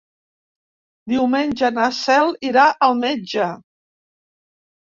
Diumenge 1.13 1.69
na 1.75 1.85
Cel 1.97 2.33
irà 2.49 2.65
al 2.89 2.97
metge. 3.05 3.51